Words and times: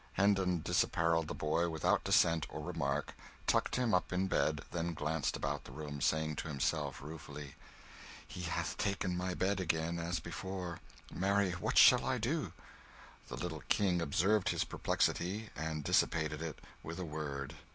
Hendon 0.13 0.63
disapparelled 0.63 1.27
the 1.27 1.35
boy 1.35 1.69
without 1.69 2.03
dissent 2.03 2.47
or 2.49 2.59
remark, 2.59 3.13
tucked 3.45 3.75
him 3.75 3.93
up 3.93 4.11
in 4.11 4.25
bed, 4.25 4.61
then 4.71 4.95
glanced 4.95 5.37
about 5.37 5.65
the 5.65 5.71
room, 5.71 6.01
saying 6.01 6.37
to 6.37 6.47
himself, 6.47 7.03
ruefully, 7.03 7.53
"He 8.27 8.41
hath 8.41 8.79
taken 8.79 9.15
my 9.15 9.35
bed 9.35 9.59
again, 9.59 9.99
as 9.99 10.19
before 10.19 10.79
marry, 11.13 11.51
what 11.51 11.77
shall 11.77 12.03
I 12.03 12.17
do?" 12.17 12.51
The 13.27 13.37
little 13.37 13.61
King 13.69 14.01
observed 14.01 14.49
his 14.49 14.63
perplexity, 14.63 15.51
and 15.55 15.83
dissipated 15.83 16.41
it 16.41 16.57
with 16.81 16.97
a 16.97 17.05
word. 17.05 17.53